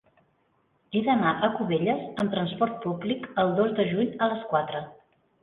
[0.95, 4.85] He d'anar a Cubelles amb trasport públic el dos de juny a les quatre.